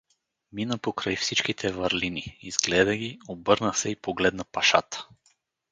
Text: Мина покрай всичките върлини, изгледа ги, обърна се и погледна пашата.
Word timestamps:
Мина 0.53 0.77
покрай 0.77 1.15
всичките 1.15 1.71
върлини, 1.71 2.37
изгледа 2.41 2.95
ги, 2.95 3.19
обърна 3.27 3.73
се 3.73 3.89
и 3.89 3.95
погледна 3.95 4.43
пашата. 4.43 5.07